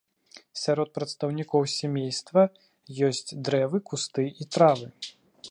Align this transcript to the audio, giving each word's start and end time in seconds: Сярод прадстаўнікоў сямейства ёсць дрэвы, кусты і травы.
Сярод 0.61 0.89
прадстаўнікоў 0.97 1.67
сямейства 1.73 2.41
ёсць 3.09 3.35
дрэвы, 3.49 3.77
кусты 3.93 4.27
і 4.41 4.51
травы. 4.57 4.87